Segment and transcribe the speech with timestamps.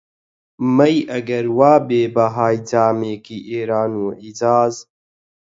[0.77, 4.75] مەی ئەگەر وا بێ بەهای جامێکی، ئێران و حیجاز